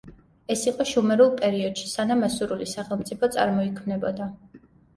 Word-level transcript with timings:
ეს 0.53 0.61
იყო 0.69 0.87
შუმერულ 0.91 1.29
პერიოდში, 1.41 1.91
სანამ 1.93 2.27
ასურული 2.29 2.71
სახელმწიფო 2.73 3.33
წარმოიქმნებოდა. 3.39 4.33